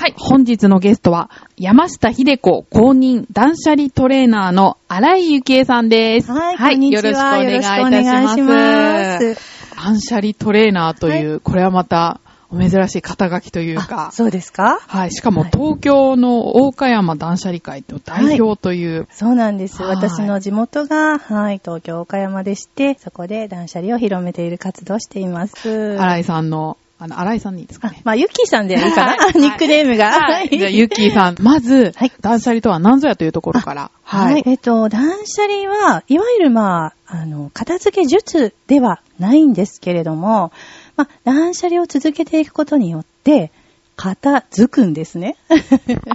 [0.00, 1.28] はい、本日のゲストは、
[1.58, 6.32] 山下秀子公認断捨離トレーナーの荒井ゆきえさんです。
[6.32, 6.72] はい、は。
[6.72, 7.80] よろしくお願いいたします。
[7.82, 9.76] よろしくお願いします。
[9.76, 12.18] 断捨離トレーナーという、これはまた、
[12.48, 14.80] お珍しい肩書きというあか、そうですか？
[14.86, 19.82] はい、しかもはい東京の大岡山断捨離会の代表という、そうなんです。
[19.82, 25.98] はい私の地元が、はい、東京岡山でして、そこで断捨離を広めている活動をしています。
[26.00, 27.96] 荒井さんの、あの、荒井さんでいいですかね。
[28.00, 30.10] あまあ、ゆきーさんでいいかな、はい ニックネームが。
[30.10, 30.50] はい。
[30.50, 33.90] じゃあ、ゆっきーさん、まず、はい断捨離とは何ぞやというところから。
[34.02, 34.42] はい。。
[34.44, 40.52] えっと、断捨離は、いわゆるまあ、あの、片付け術ではないんですけれども、
[40.96, 43.50] まあ、断捨離を続けていくことによって、
[43.96, 45.36] 片付くんですね。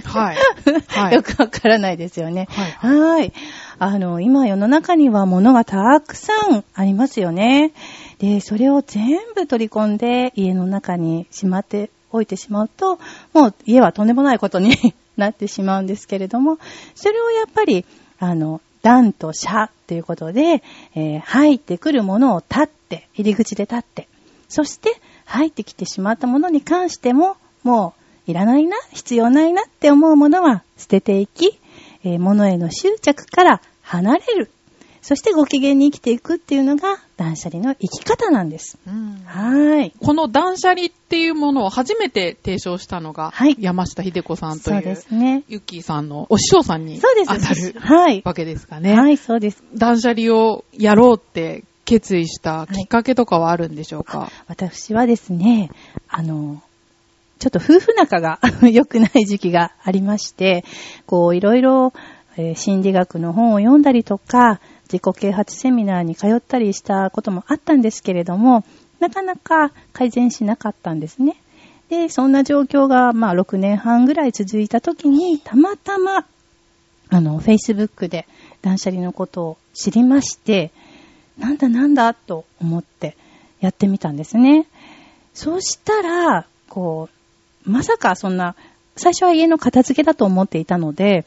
[0.04, 0.36] はい。
[0.88, 2.48] はいよくわからないですよね。
[2.50, 3.32] はいはい。
[3.78, 7.72] あの、今世の中には物がたくさんありますよね。
[8.18, 12.98] で、それを全部取り込んで家の中にしまっておいてしまうと、
[13.34, 14.74] もう家はとんでもないことに
[15.16, 16.58] なってしまうんですけれども、
[16.94, 17.84] それをやっぱり、
[18.18, 20.62] あの、段と車っていうことで、
[20.94, 24.08] えー入ってくるものを立って、入り口で立って、
[24.48, 24.94] そして
[25.24, 27.94] 入ってきてしまったものに関しても、も
[28.26, 31.58] ういらないな、必要ないなって思うものは捨てていき、
[32.04, 34.50] えー物への執着から離れる。
[35.02, 38.78] そしてご機嫌に生きていくっていうのが断捨離の生き方なんです。
[38.86, 39.92] うんはい。
[40.00, 45.42] この断捨離っていうものを初めて提唱したのが、はい山下秀子さんとそうでいう、すね。
[45.48, 47.54] ゆっきーさんのお師匠さんに当た。
[47.54, 48.22] るはい。
[48.24, 48.94] わけですかね。
[48.94, 49.62] はい、そうです。
[49.74, 55.70] 断捨離をやろうって決意したきっかけとかはあるんでしょうか、私はですね、
[56.08, 56.60] あの、
[57.38, 60.64] ちょっと夫婦仲が 良くない時期がありまして、
[61.06, 61.92] こういろいろ、
[62.36, 64.60] えー心理学の本を読んだりとか、
[64.90, 68.64] 自己啓発セミナーに通ったりしたこともあったんですけれども、
[69.00, 71.36] なかなか改善しなかったんですね。
[71.88, 76.24] で、そんな状況が、まあ、6年半ぐらい続いた時に、たまたま、
[77.08, 78.26] あの、Facebook で
[78.62, 80.72] 断捨離のことを知りまして、
[81.38, 83.16] なんだなんだと思って
[83.60, 84.66] やってみたんですね。
[85.34, 87.08] そうしたら、こ
[87.66, 88.56] う、まさかそんな、
[88.96, 91.24] 最初は家の片付けだと思っていたので、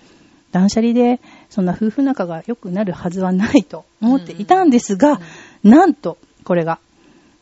[0.51, 5.19] 断捨離でそんな夫婦仲が良くなるはずはないと思っていたんですが、
[5.63, 6.79] なんと、これが、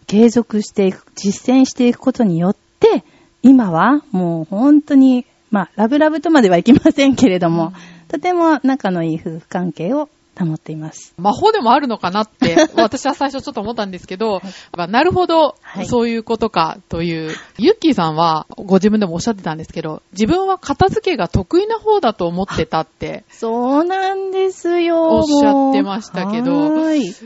[0.08, 3.04] 継続していく、実践していくことによって、
[3.44, 7.74] 今はもう本当に、まあ、ラブラブとまではいきませんけれども、
[8.08, 10.10] とても仲のいい夫婦関係を
[10.46, 11.14] 保っています。
[11.18, 14.42] 魔法でもあるのかなって、 私は最初ちょっと思ったんですけど、
[14.76, 25.18] まあなるほどは、いそういうことかという、ユッキーさんはご自分でもおっしゃってたんですけど、自分は片付けが得意な方だと思ってたって、そうなんですよ。
[25.18, 26.78] おっしゃってましたけど。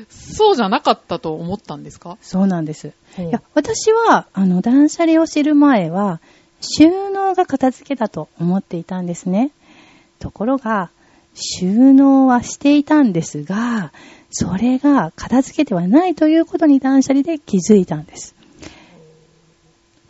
[0.09, 2.17] そうじゃなかったと思ったんですか？
[2.21, 2.93] そうなんです。
[3.17, 6.21] いや、私は、あの、断捨離を知る前は、
[6.61, 9.51] 収納が片付けだと思っていたんですね。
[10.19, 10.91] ところが、
[11.33, 13.91] 収納はしていたんですが、
[14.29, 18.35] それが片付けではないということに断捨離で気づいたんです。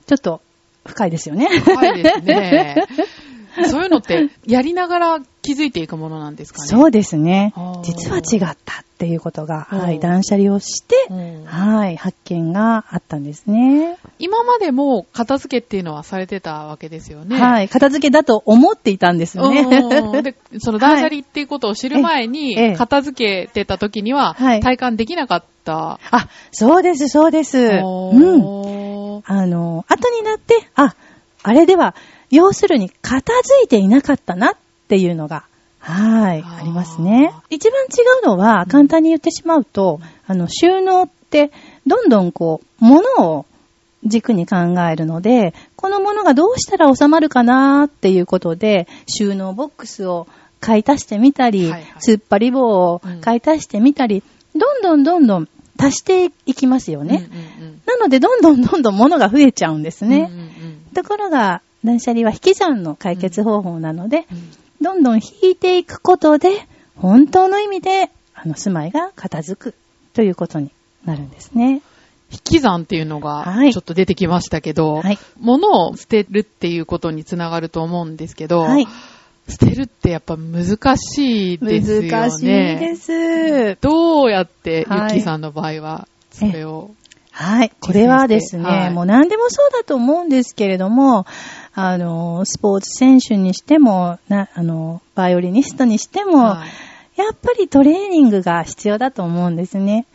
[0.05, 0.41] ちょっと
[0.85, 1.47] 深いですよね。
[1.47, 2.85] 深いですね。
[3.69, 6.67] そういうのって、やりながら気づいていくものなんですかね？
[6.67, 7.53] そうですね。
[7.83, 13.97] 実は違ったっていうことが、はうんい、断捨離をして、うんはい、発見があったんですね。
[14.19, 17.35] 今までも片付けっていうのはされてたわけですよね。
[17.35, 19.61] はい、片付けだと思っていたんですよね。
[19.61, 25.99] うんで、 その断捨離っていうことを知る前に、ええ片付けてた時には、はい体感できなかった。
[26.11, 27.57] あ、そうです、そうです。
[27.57, 29.15] うん。
[29.15, 29.21] うん。
[29.25, 30.93] あの、後になって、あ、
[31.41, 31.95] あれでは、
[32.29, 34.55] 要するに片付いていなかったなっ
[34.87, 35.45] ていうのが、
[35.81, 37.33] はい、ありますね。
[37.49, 37.87] 一番違
[38.23, 41.51] うのは、簡単に言ってしまうと、あの、収納って、
[41.87, 43.45] どんどんこう、物を
[44.03, 44.57] 軸に考
[44.91, 50.27] えるので、このものがどうしたら収まるかなっていうことで、収納ボックスを
[50.59, 52.61] 買い足してみたり、はいはい突っ張り棒
[52.93, 54.23] を買い足してみたり、
[54.55, 57.27] どんどんどんどん足していきますよね。
[57.59, 60.11] うんうんなので、どんどんどんどん物が増えちゃうんですうん。
[60.11, 60.29] ね。
[60.31, 60.51] うんうん
[60.93, 64.51] ところが、断捨離は引き算の解決方法なので、うん
[64.81, 69.75] どんどん引いていくことで、本当の意味で、あの、住まいが片付く
[70.13, 70.71] ということに
[71.05, 71.81] なるんですね。
[72.31, 78.87] 引き算っていうのがはいちょっと出てきましたけど、はい物を捨てるっていうことにつながると思うんですけど、はい。
[79.49, 82.09] 捨てるってやっぱ難しいですよね。
[82.09, 83.77] 難しいです。
[83.81, 86.91] どうやって、ゆきーさんの場合は、それを。
[87.31, 87.71] はい。
[87.81, 91.25] これはですね、はいもう何でもそうだと思うんですけれども、
[91.73, 97.21] あの、スポーツ選手にしても、な、あの、バイオリニストにしても、はい。
[97.21, 100.05] やっぱりトレーニングが必要だと思うんですね。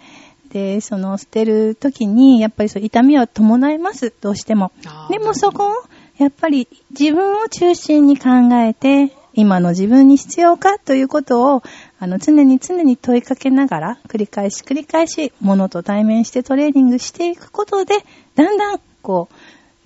[0.51, 4.73] で、その捨てる時に、やっぱりそう痛みは伴います、どうしても。
[5.11, 5.73] でもそこを
[6.19, 6.67] やっぱり
[6.99, 11.63] 自分を中心に考えて、今の自分に必要かということを、
[11.99, 17.97] あの、常に常に問いかけながら、繰り返し繰り返し、物と対面してトレーニングしていくことで、
[18.35, 19.35] だんだん、こう、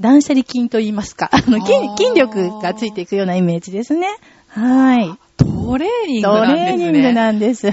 [0.00, 4.08] 断捨離筋と言いますか、あの、筋筋力がついていくようなイメージですね。
[4.48, 5.14] はい。
[5.36, 6.64] トレーニングトなんですね。
[6.66, 7.66] レーニングなんです。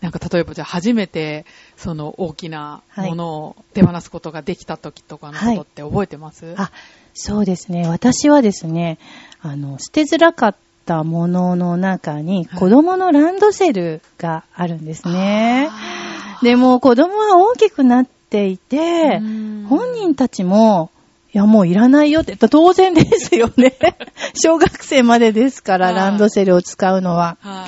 [0.00, 1.46] なんか例えばじゃあ初めて
[1.76, 6.70] その大きなものを手放すことができた時とかのことって覚えてます、あ、
[7.14, 7.88] そうですね。
[7.88, 8.98] 私はですね、
[9.40, 15.68] あの、捨てづらかったものの中に、はい子供のランドセルがあるんですね。
[15.70, 20.90] あでも、子供は大きくなっていてう、ん本人たちも、
[21.32, 23.74] いや、もういらないよって、当然ですよね。
[24.34, 27.36] 小学生までですから、はいランドセルを使うのは。
[27.40, 27.66] は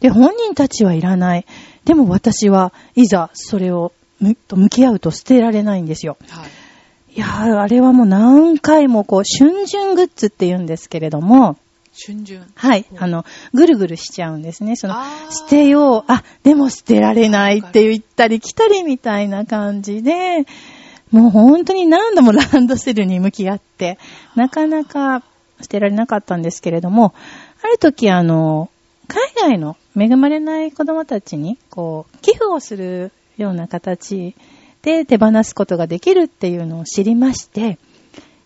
[0.00, 0.02] い。
[0.02, 1.46] で、本人たちはいらない。
[1.84, 6.16] でも私はいざそれをむと向き合うと捨てられないんですよ。
[6.28, 6.50] はい。
[7.14, 11.58] いやー、あれはもう何回もこう、春巡グッズって言うんですけれども、
[12.06, 12.40] 春巡。
[12.54, 14.76] はい、うんあの、ぐるぐるしちゃうんですね。
[14.76, 14.94] その
[15.30, 20.46] 捨てよう、あ、でも捨てられないって言ったり来たりみたいな感じで、
[21.12, 23.98] もう本当に何度もランドセルに向き合って、
[24.34, 25.22] なかなか
[25.60, 27.14] 捨てられなかったんですけれども、
[27.62, 28.70] ある時あの、
[29.08, 34.34] 海外の恵まれない子供たちに、こう、寄付をするような形
[34.80, 37.78] で手放すことができるっていうのを知りまして、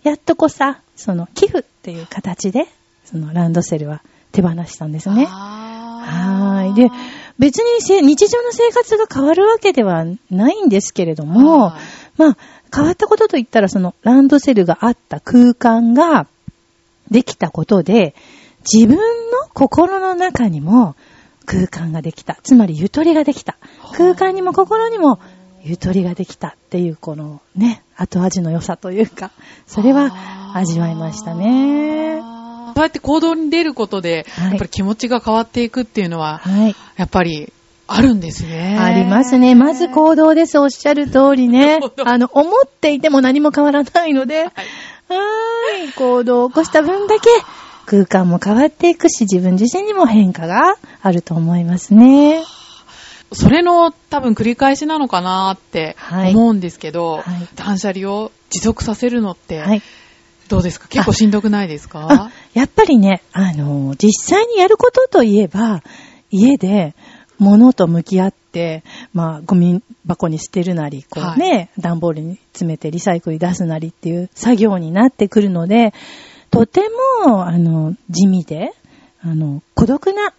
[0.02, 2.66] やっとこさ、その寄付っていう形で、
[3.04, 4.02] そのランドセルは
[4.32, 5.26] 手放したんですね。
[5.26, 6.74] はい。
[6.74, 6.90] で、
[7.38, 12.36] 別にせ日常の生活が変わるわけではないんですけれども、はいまあ、
[12.76, 16.26] 変わったことといったら、そのランドセルがあった空間が
[17.10, 18.14] できたことで、
[18.70, 19.02] 自分の
[19.54, 20.94] 心の中にも
[21.46, 22.38] 空間ができた。
[22.42, 23.56] つまりゆとりができた。
[23.96, 25.20] 空間にも心にも
[25.62, 29.30] ゆとりができたっていう、このね、後味の良さというか、
[29.66, 30.12] それは
[30.54, 32.20] 味わいましたね。
[32.74, 36.76] そうやって行動に出ることで、はいやっぱり気持ちが変わっていくっていうのは、はい。
[36.96, 37.50] やっぱり
[37.88, 38.76] あるんですね。
[38.78, 39.54] ありますね。
[39.54, 40.58] まず行動です。
[40.58, 45.92] おっしゃる通りねあの、思っていても何も変わらないので、はーい。
[45.92, 47.28] 行動を起こした分だけ
[47.86, 52.42] 空間も変わっていくし、自分自身にも変化があると思いますね。
[53.32, 59.82] それの多分繰り返しなのかなってはい思うんですけど、はい断捨離を持続させるのってはい。
[60.48, 65.82] どうですか、結構しんどくないですあか、やっぱりね、あの、実際にやることといえば、
[66.30, 66.94] 家で
[67.38, 75.92] 物と向き合って、まあ、ゴミ箱に捨てるなり、こうね、段ボールに詰めてリサイクルに出すなりっていう作業になってくるので、
[76.50, 76.80] とて
[77.24, 78.72] も、あの、地味で、
[79.20, 80.32] あの、孤独な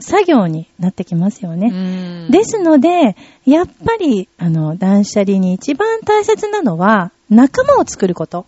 [0.00, 1.70] 作業になってきますよね。
[1.72, 2.30] うん。
[2.30, 8.46] ですので、やっぱり、あの、断捨離に一番大切なのは、仲間を作ること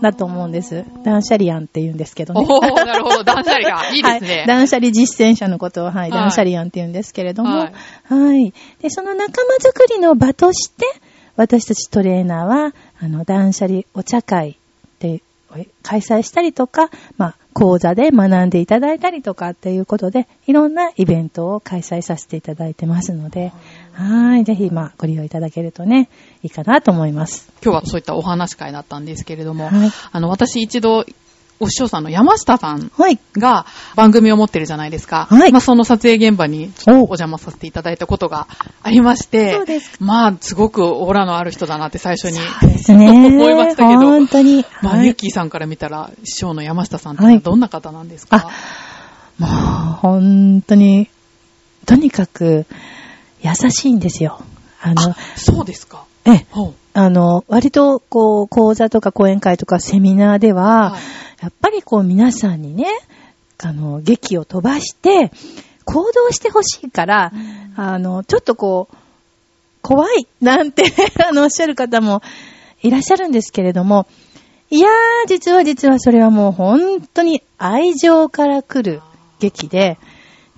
[0.00, 0.84] だと思うんです。
[1.04, 2.46] 断捨離案って言うんですけどね。
[2.46, 3.24] おーなるほど。
[3.24, 4.36] 断捨離が いいですね。
[4.38, 7.72] はい、断捨離実践者のことを、はい、はい断捨離案って言うんですけれども、は
[8.08, 8.52] はいい。
[8.80, 10.84] で、その仲間作りの場として、
[11.36, 14.58] 私たちトレーナーは、あの、断捨離お茶会
[15.00, 15.22] で
[15.82, 23.52] 開催したりとか、まあ、講座で学んでいただいたりとかっていうことで、いろんなイベントを開催させていただいてますので、
[23.92, 24.44] はい。
[24.44, 26.10] ぜひ、まあ、ご利用いただけるとね、
[26.42, 27.52] いいかなと思います。
[27.62, 31.06] 今日はそういったお話会だったんですけれども、はいあの、私一度、
[31.64, 33.18] お師匠さんの山下さんはい。
[33.36, 33.66] が
[33.96, 35.26] 番組を持ってるじゃないですか。
[35.30, 38.48] はいまあ、その撮影現場におお邪魔させていただいたことが
[38.82, 43.08] ありまして、そうですまあ、すごくオーラのある人だなって最初にそうですね。
[43.10, 44.64] 思いましたけど、本当に。
[44.82, 48.48] まあ、はいユッキーさんから見たら、師匠の山下さんってどんな方なんですか、
[49.38, 51.08] もう、本当に、
[51.86, 52.66] とにかく、
[53.42, 54.40] 優しいんですよ。
[54.82, 56.04] あのあ、そうですか。
[56.26, 61.00] ええ、ほうあの、割と、こう、講座とか講演会とかセミナーでは、はい。
[61.42, 62.86] やっぱりこう皆さんにね、
[63.62, 65.30] あの、劇を飛ばして、
[65.84, 67.32] 行動してほしいから、
[67.76, 68.96] あの、ちょっとこう、
[69.82, 70.84] 怖いなんて
[71.28, 72.22] あの、おっしゃる方も
[72.82, 74.06] いらっしゃるんですけれども、
[74.70, 79.02] いやー、実は実はそれはもう本当に愛情から来る
[79.40, 79.98] 劇で、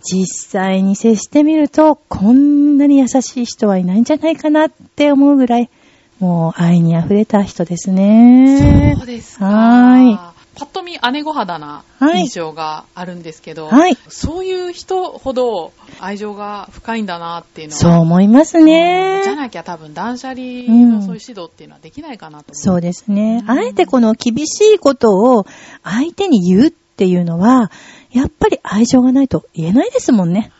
[0.02, 5.70] 実際に接してみると、こんなに優しい人はいないんじゃないかなって思うぐらい、
[6.18, 8.94] もう愛に溢れた人ですね。
[8.96, 9.46] そうですか。
[9.46, 19.20] はパッと見姉御肌なはい印象があるんですけど、はいそういう人ほど愛情が深いんだなっていうのは、そう思いますね。
[19.22, 23.42] じゃなきゃ多分断捨離うんのそういう指導っていうのはできないかなと思そうですね。
[23.42, 25.46] うんあえてこの厳しいことを
[25.82, 27.70] 相手に言うっていうのは、
[28.10, 30.52] やっぱり愛情がないと言えないですもんね。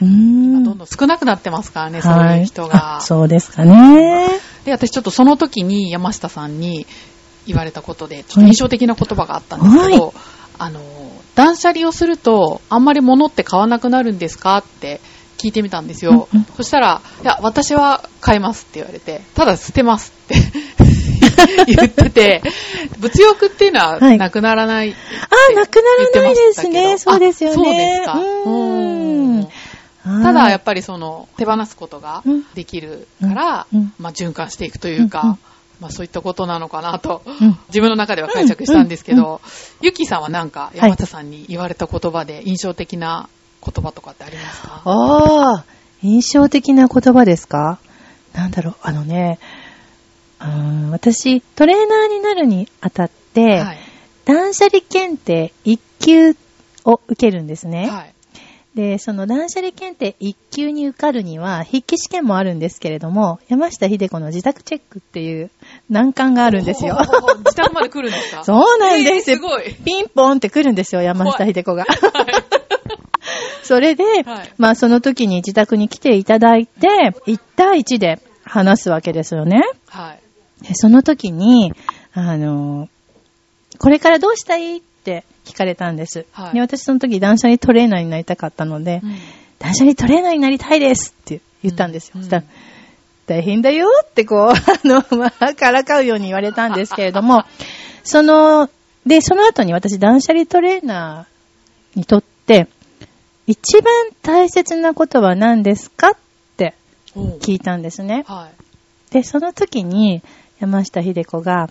[0.00, 0.64] うーん。
[0.64, 2.96] どんどん少なくなってますからね、そういう人が。
[2.96, 4.28] あそうですかね。
[4.64, 6.86] で、私ちょっとその時に山下さんに、
[7.46, 10.14] 言われたことで、ちょっと印象的な言葉があったんですけど、
[10.58, 10.80] あの、
[11.34, 14.58] 断捨離をすると、あんまり物って買わなくなるんですか？
[14.58, 15.00] って
[15.38, 16.28] 聞いてみたんですよ。
[16.32, 20.34] うんうんそしたら、いや、私は買いますって言われて、ただ捨てますって
[21.66, 22.42] 言ってて、
[22.98, 24.98] 物欲っていうのははいなくならないって
[25.52, 26.98] あ、なくならないですね。
[26.98, 27.56] そうですよね。
[27.56, 28.12] あそうですか。
[28.18, 28.89] うーん。
[30.22, 32.44] ただ、やっぱぱりその、手放すことがうん。
[32.54, 33.66] できるから、
[33.98, 35.38] まあ、循環していくというか、
[35.80, 37.58] まあ、そういったことなのかなと、うん。
[37.68, 39.18] 自分の中では解釈したんですけうん。
[39.18, 39.40] ど、
[39.80, 43.28] ゆきさんはなんか、山田さんに言われた言葉で印象的な
[43.64, 44.82] 言葉とかってありますか？
[44.84, 45.64] ああ、
[46.02, 47.78] 印象的な言葉ですか？
[48.34, 49.38] なんだろう、あのね、
[50.40, 53.78] うーん私、トレーナーになるにあたって、はい。
[54.24, 56.36] 断捨離検定1級
[56.84, 57.88] を受けるんですね。
[57.90, 58.14] はい。
[58.74, 65.50] で、その断捨離検定1級に受かるには、筆記試験もあるんですけれども、山下秀子の自宅チェックっていう
[65.88, 66.96] 難関があるんですよ。
[67.38, 68.44] 自宅まで来るんですか？
[68.46, 69.74] そうなんですえーすごい。
[69.84, 71.84] ピンポンって来るんですよ、山下秀子が。
[73.64, 76.88] それで、はいまあその時に自宅に来ていただいて、
[77.26, 79.62] 1対1で話すわけですよね。
[79.88, 80.12] は
[80.62, 80.64] い。
[80.66, 81.72] でその時に、
[82.12, 82.88] あの、
[83.78, 84.82] これからどうしたい？
[85.00, 86.26] って聞かれたんです。
[86.32, 89.16] はいで私その時断捨離トレーナーになりたかったので、うん
[89.60, 92.12] 断捨離トレーナーになりたいですって言ったんですよ。
[92.16, 92.44] うんそしたら、
[93.26, 94.54] 大変だよってこう、 あ
[94.84, 97.44] の、まあ、からかうように言われたんですけれども、
[98.02, 98.70] その、
[99.06, 102.68] で、その後に私断捨離トレーナーにとって、
[103.46, 103.92] 一番
[104.22, 106.16] 大切なことは何ですかっ
[106.56, 106.74] て
[107.14, 108.24] 聞いたんですね。
[108.26, 108.48] は
[109.10, 109.12] い。
[109.12, 110.22] で、その時に
[110.58, 111.68] 山下秀子が、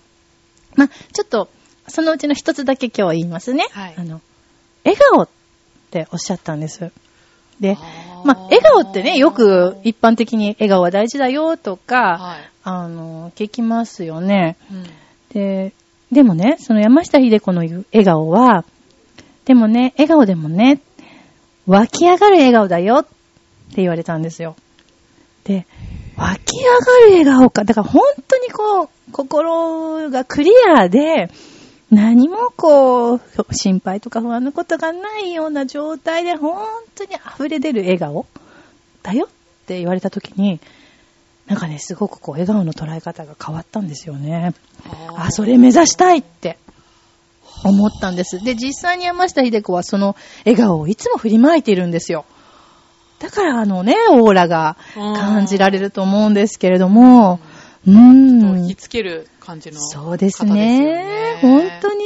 [0.76, 1.48] まあ、ちょっと、
[1.90, 3.66] そのうちの一つだけ今日は言いますね。
[3.72, 4.20] はいあの、
[4.84, 5.28] 笑顔っ
[5.90, 6.90] ておっしゃったんです。
[7.60, 7.76] で、
[8.24, 12.50] まあ、笑顔ってね、よく一般的に笑顔は大事だよとか、はい。
[12.62, 14.56] あの、聞きますよね。
[14.70, 14.84] うん
[15.30, 15.72] で、
[16.12, 18.64] でもね、その山下秀子の言う笑顔は、
[19.44, 20.80] でもね、笑顔でもね、
[21.66, 24.56] 湧き上がる笑顔だよって言われたんですよ。
[25.44, 25.66] で、
[26.16, 27.64] 湧き上がる笑顔か。
[27.64, 31.30] だから本当にこう、心がクリアで、
[31.90, 33.20] 何もこう、
[33.52, 38.26] 心配とか不安なことがないような状態で、本当に溢れ出る笑顔
[39.02, 40.60] だよって言われたときに、
[41.46, 44.54] なんかね、すごくこう、笑顔の捉え方が変わったんですよね。
[45.16, 46.58] ああ、それ目指したいって
[47.64, 48.42] 思ったんです。
[48.42, 52.24] で、実際に山下秀子はその笑顔をいつも振りまいているんですよ。
[53.18, 57.40] だからあのね、オーラが感じられると思うんですけれども、
[57.86, 58.76] うーん引き。
[58.76, 61.38] つける感じのそうですね。
[61.40, 62.04] 本当に。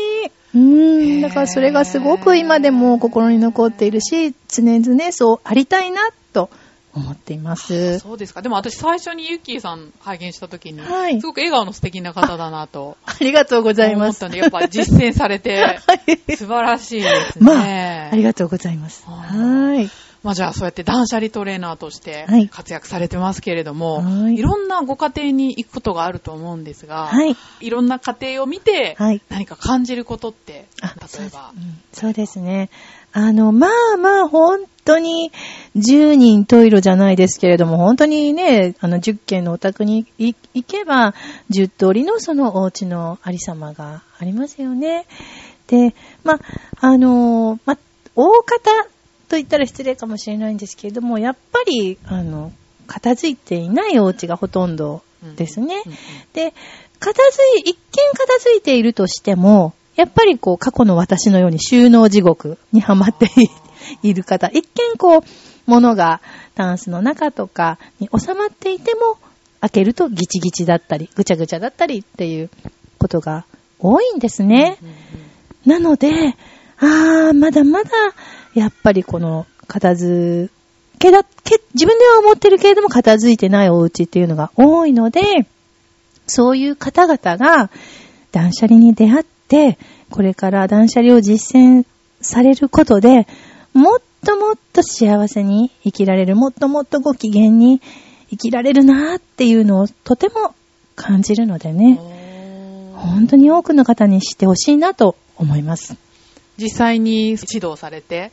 [0.54, 1.20] うーん。
[1.22, 6.00] だからそれがすごく今でも心に残っているし、常々そうありたいな
[6.32, 6.50] と
[6.94, 7.98] 思っています。
[7.98, 8.40] そうですか。
[8.42, 14.24] でも私最初にユッキーさん拝見した時に、はいすごく笑顔の素敵な方だなとありがとうございます。
[14.24, 15.78] 思ったんで、やっぱ実践されて
[16.36, 18.10] 素晴らしいですまあ、ね。
[18.12, 19.04] ありがとうございます。
[19.06, 19.90] は はい。
[20.24, 27.36] まあじゃあそうやって断捨離トレーナーとしてはい活躍されてますけれども、はいい、ろんなご家庭に行くことがあると思うんですが、はい。
[27.60, 31.52] いろんな家庭を見てはい何か感じることって、あ例えば
[31.92, 32.70] そう,、ですね。
[33.16, 35.30] あの、まあまあ、本当に、
[35.76, 41.14] 10人十色じゃないですけれども、本当にね、あの、10軒のお宅にい行けば、
[41.48, 45.06] 10通りのそのお家のありさまがありますよね。
[45.68, 46.40] で、まあ、
[46.80, 47.78] あの、まあ、
[48.16, 48.70] 大方
[49.34, 52.52] と言ったら失礼かもしれないんですけれども、やっぱり、あの、
[52.86, 55.02] 片付いていないお家がほとんど
[55.34, 55.82] ですね。
[55.84, 55.98] うんうん
[56.32, 56.54] で、
[57.00, 57.78] 片付い、一見
[58.16, 63.26] 片付いているとしても、やっぱりこう過去の私のように収納地獄にはまって
[64.02, 65.20] いいる方、一見こう、
[65.66, 66.20] 物が
[66.54, 69.18] タンスの中とかに収まっていても、
[69.60, 72.50] 開けるとギチギチだったり、ぐちゃぐちゃだったりっていう
[72.98, 73.46] ことが
[73.80, 74.78] 多いんですね。
[74.80, 74.94] うんうん
[75.66, 76.36] なので、
[76.78, 77.90] あー、まだまだ、
[78.54, 80.52] やっぱりこの、片付
[80.98, 85.46] けだ、け、自分では思ってるけれども、片付いてないお家っていうのが多いので、
[86.26, 87.70] そういう方々が、
[88.32, 89.78] 断捨離に出会って、
[90.10, 91.84] これから断捨離を実践
[92.20, 93.26] されることで、
[93.72, 97.80] もっともっと幸せに生きられる、もっともっとご機嫌に
[98.30, 100.54] 生きられるなっていうのをとても
[100.96, 102.00] 感じるのでね、
[102.94, 105.96] 本当に多くの方に知ってほしいなと思います。
[106.58, 108.32] 実際に指導されて、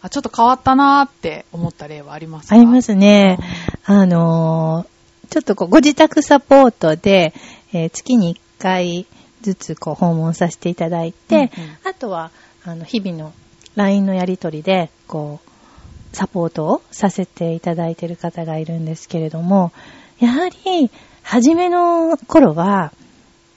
[0.00, 2.54] あ、ちょっと変わったなーって思った例はありますか？
[2.54, 3.38] ありますね。
[3.84, 4.98] あのー
[5.30, 7.34] ちょっとこう、ご自宅サポートで、
[7.74, 9.06] えー月に1回
[9.42, 11.50] ずつこう、訪問させていただいて、うんうん
[11.84, 12.30] あとは、
[12.64, 13.32] あの、日々の
[13.76, 19.72] LINE のやりとりで、こう、サポートをさせていただいている方がいるんですけれども、
[20.18, 20.90] やはり、
[21.22, 22.92] 初めの頃は、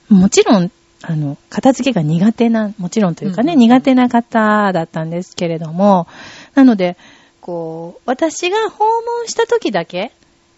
[0.09, 0.71] もちろん
[1.03, 6.07] あの、片付けが苦手な、もちろんというかね、うん苦手な方だったんですけれども、
[6.53, 6.97] なので、
[7.39, 10.11] こう、私が訪問した時だけ、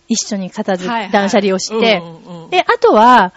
[0.10, 1.12] 一緒に片付け、はいはい。
[1.12, 2.50] 断捨離をして、うんうんうん。
[2.50, 3.34] で、あとは、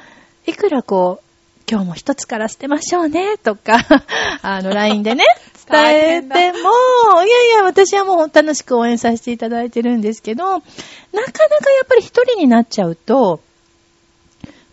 [0.46, 1.26] いくらこう、
[1.68, 3.78] 今日も一つから捨てましょうね、とか、
[4.42, 5.24] あの、LINE でね、
[5.68, 10.82] 伝えても、いやいや、私はもう楽しく応援させていただいてるんですけど、なかなか
[11.16, 13.40] やっぱり一人になっちゃうと、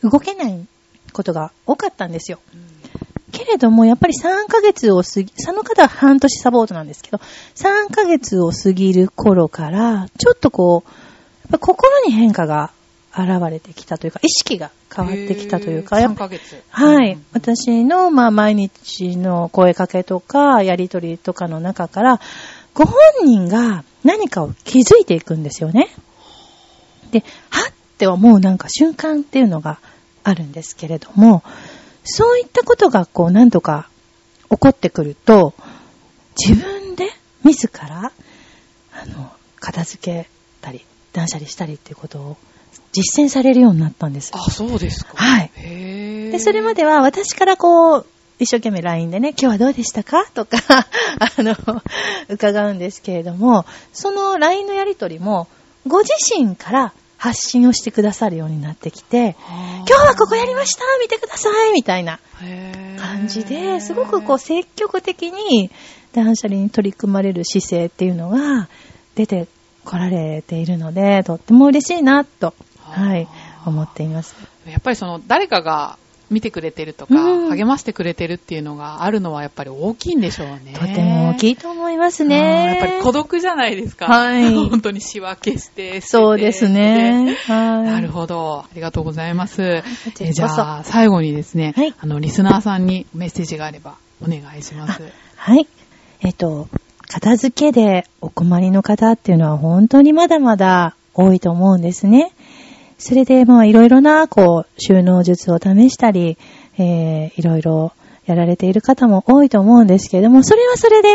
[0.04, 0.68] 動けない
[1.14, 2.40] ことが多かったんですよ。
[3.32, 7.20] けれども、やっぱり3ヶ月を過ぎ、その方は半年サポートなんですけど、
[7.56, 10.84] 3ヶ月を過ぎる頃から、ちょっとこ
[11.52, 12.72] う、心に変化が
[13.12, 16.62] 現れてきたというか、意識が変わってきたというか、やっ3ぱヶ月。
[16.70, 17.14] はい。
[17.14, 22.20] うん私の、まあ、毎日の声かけとか、やりとりとかの中から、
[22.74, 25.90] ご本人が何かを気づいていくんですよね。
[27.12, 29.80] で、はって思うなんか瞬間っていうのが
[30.24, 31.44] あるんですけれども、
[32.04, 33.90] そういったことがこう何度か
[34.50, 35.54] 起こってくると、
[36.38, 37.10] 自分で
[37.44, 38.12] 自ら、
[38.94, 40.30] あの、片付け
[40.62, 42.38] たり、断捨離したりっていうことを
[42.92, 44.32] 実践されるようになったんです。
[44.34, 45.14] あ、そうですか。
[45.16, 45.52] はい。
[45.56, 48.06] へーで、それまでは私からこう、
[48.40, 50.58] 一生懸命 LINE でね、今日はどうでしたかとか、
[51.20, 51.56] あの、
[52.30, 55.48] 伺うんですけれども、その LINE のやりとりも、
[55.88, 62.20] ご自身から発信をしてくださるようになってきて、今日はここやりました見てくださいみたいな
[63.00, 65.72] 感じで、すごくこう積極的に
[66.12, 68.68] 断捨離に取り組まれる姿勢っていうのが
[69.16, 69.48] 出て
[69.86, 73.26] こられているので、とっても嬉しいなと、はい、
[73.66, 74.36] 思っています。
[74.68, 75.98] やっぱりその誰かが
[76.30, 80.74] 見てくれてるとか、うん励ましてくれてるっていうのがあるのはやっぱり大きいんでしょうね。
[80.74, 82.66] とても大きいと思いますうんね。
[82.66, 84.08] やっぱり孤独じゃないですか。
[84.08, 86.02] はい 本当に仕分けして。
[86.02, 87.38] そうですね。
[87.46, 87.84] はい。
[87.84, 88.60] なるほど。
[88.60, 89.84] ありがとうございます。
[90.20, 95.02] えじゃあ、最後にですね、はいあの、リスナーさんにメッセージがあればお願いします。
[95.36, 95.68] はい。
[96.22, 96.68] えっと、
[97.08, 102.32] 片付けでお困りの方っていうのは本当にまだまだ多いと思うんですね。
[103.06, 106.38] それで、まあ、いろいろな、こう、収納術を試したり、
[106.78, 107.92] えー、いろいろ
[108.26, 111.10] やられている方も多いと思うんですけれども、それはそれで、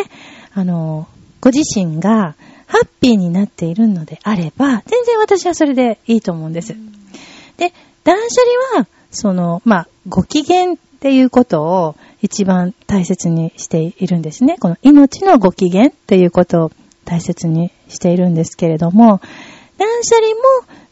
[0.53, 1.09] あの、
[1.41, 2.35] ご自身が
[2.67, 6.77] ハッピーになっているのであれば、全然私はそれでいいと思うんです。
[7.57, 7.73] で、
[8.05, 8.43] 断捨
[8.75, 14.59] 離は、その、まあ、ご機嫌っていうことを一番大切にしているんですね。
[14.61, 16.71] この命のご機嫌っていうことを
[17.07, 19.23] 大切にしているんですけれども、
[19.79, 20.43] 断捨離も、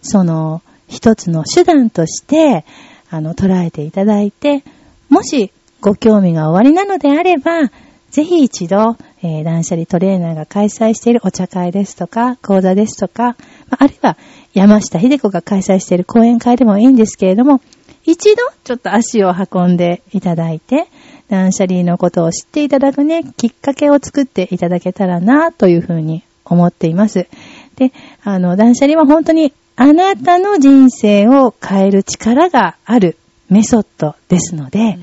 [0.00, 2.64] その、一つの手段として、
[3.10, 4.62] あの、捉えていただいて、
[5.08, 7.70] もしご興味がおありなのであれば、
[8.10, 13.36] ぜひ一度、えー断捨離トレーナーが開催しているお茶会ですとか、講座ですとか、
[13.70, 14.16] あるいは
[14.54, 17.60] 山下秀子が開催している講演会でもいいんですけれども、
[18.04, 20.86] 一度ちょっと足を運んでいただいて、
[21.28, 27.26] 断捨離のことを知っていただくね、きっかけを作っていただけたらな、というふうに思っています。
[27.76, 33.18] で、あの、断捨離は本当にあなたの人生を変える力がある
[33.50, 34.98] メソッドですので、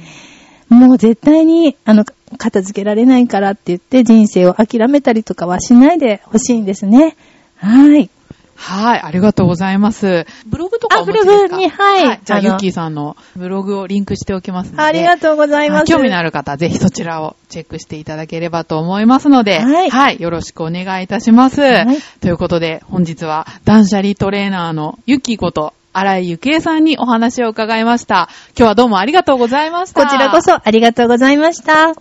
[0.68, 2.06] もう絶対に、あの、
[2.38, 7.16] 片付けられないからって言って人生を諦めたりとかはしないでほしいんですね。
[7.58, 8.10] はい。
[8.56, 10.26] はい、ありがとうございます。
[10.46, 14.84] ブログとかあブログにはいじゃあ、あのユッキーさんのブログをリンクしておきますので。
[14.84, 15.82] ありがとうございます。
[15.82, 21.62] あ興味のある方、ぜひそちらをチェックしていただければと思いますので、はいよろしくお願いいたします。
[21.62, 28.30] はいということで、本日は断捨離トレーナーのユッキーこと、荒井ゆきえさんにお話を伺いました。
[28.58, 30.04] 今日はどうもありがとうございました。
[30.04, 31.94] こちらこそありがとうございました。